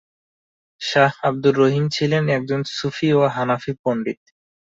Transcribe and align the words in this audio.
শাহ 0.81 1.11
আব্দুর 1.23 1.55
রহিম 1.57 1.85
ছিলেন 1.89 2.23
একজন 2.29 2.61
সুফি 2.71 3.05
এবং 3.09 3.27
হানাফি 3.35 3.71
পণ্ডিত। 3.83 4.19